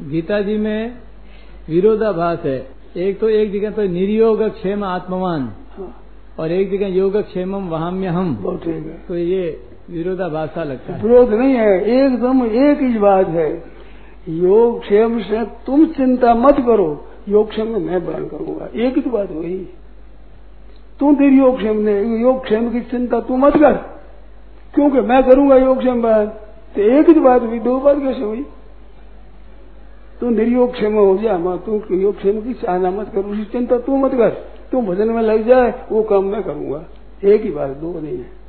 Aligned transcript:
गीता 0.00 0.40
जी 0.40 0.56
में 0.56 0.94
विरोधाभास 1.68 2.44
है। 2.44 2.58
एक 2.96 3.18
तो 3.20 3.28
एक 3.28 3.52
जगह 3.52 3.70
तो 3.70 3.82
निर्योग 3.82 4.42
क्षेम 4.50 4.84
आत्मवान 4.84 5.42
हाँ। 5.76 5.88
और 6.38 6.52
एक 6.52 6.70
जगह 6.70 6.86
योग 6.86 7.16
क्षेम 7.22 7.54
वहाम्य 7.68 8.06
हम 8.06 8.34
बहुत 8.36 8.64
ठीक 8.64 8.86
है। 8.86 8.98
तो 9.08 9.16
ये 9.16 9.60
विरोधाभासा 9.90 10.64
लगता 10.64 10.94
है। 10.94 11.02
विरोध 11.02 11.32
नहीं 11.32 11.54
है 11.54 11.80
एकदम 11.96 12.44
एक 12.46 12.82
ही 12.82 12.98
बात 12.98 13.28
है। 13.28 13.50
योग 14.28 14.80
क्षेम 14.80 15.18
से 15.20 15.44
तुम 15.66 15.84
चिंता 15.86 16.34
मत 16.34 16.60
करो 16.66 16.88
योग 17.28 17.50
क्षेम 17.50 17.68
में 17.68 17.80
मैं 17.80 18.04
बयान 18.06 18.24
करूँगा। 18.26 18.68
एक 18.76 18.96
ही 18.96 19.00
तो 19.02 19.10
बात 19.10 19.30
वही। 19.30 19.56
तू 21.00 21.12
तेरी 21.12 21.38
योग 21.38 21.56
क्षेम 21.58 21.76
ने 21.76 22.00
योग 22.20 22.42
क्षेम 22.44 22.70
की 22.70 22.80
चिंता 22.80 23.20
तू 23.20 23.36
मत 23.36 23.56
कर। 23.56 23.72
क्योंकि 24.74 25.00
मैं 25.00 25.22
करूँगा 25.22 25.56
योग 25.56 25.78
क्षेम 25.78 26.02
बयान 26.02 26.26
तो 26.74 26.82
एक 26.90 27.08
ही 27.08 27.14
तो 27.14 27.20
बात 27.20 27.42
हुई 27.42 27.58
दो 27.58 27.78
बात 27.80 27.96
कैसे 27.96 28.22
हुई? 28.22 28.44
तू 30.22 30.30
निर्योग 30.30 30.72
क्षेम 30.72 30.94
हो 30.94 31.18
जा 31.18 31.38
मैं, 31.38 31.58
तू 31.58 31.94
योग 31.94 32.16
क्षेम 32.16 32.40
की 32.40 32.54
चाहना 32.54 32.90
मत 32.90 33.12
कर 33.14 33.20
उसकी 33.20 33.44
चिंता 33.44 33.78
तू 33.78 33.96
मत 33.96 34.14
कर। 34.14 34.30
तू 34.72 34.82
भजन 34.82 35.08
में 35.08 35.22
लग 35.22 35.46
जाए, 35.46 35.86
वो 35.92 36.02
काम 36.02 36.24
मैं 36.24 36.42
करूँगा। 36.42 36.84
एक 37.24 37.42
ही 37.42 37.50
बात 37.50 37.70
दो 37.70 38.00
नहीं 38.00 38.18
है। 38.18 38.41